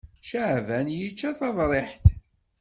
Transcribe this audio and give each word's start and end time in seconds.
Caɛban 0.29 0.87
yečča 0.97 1.29
taḍriḥt. 1.39 2.05